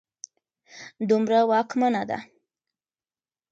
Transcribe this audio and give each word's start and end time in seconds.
دومره 1.09 1.39
واکمنه 1.51 2.03
ده 2.09 2.17